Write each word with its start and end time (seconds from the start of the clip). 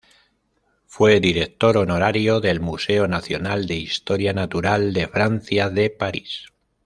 Fue 0.87 1.19
director 1.19 1.77
honorario 1.77 2.39
del 2.39 2.59
Museo 2.59 3.07
Nacional 3.07 3.67
de 3.67 3.75
Historia 3.75 4.33
Natural 4.33 4.93
de 4.93 5.07
Francia, 5.07 5.69
de 5.69 5.91
París. 5.91 6.47